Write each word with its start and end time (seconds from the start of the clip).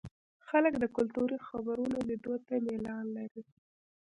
خلک 0.47 0.73
د 0.79 0.85
کلتوري 0.95 1.37
خپرونو 1.47 1.97
لیدو 2.07 2.33
ته 2.45 2.53
میلان 2.65 3.05
لري. 3.17 3.41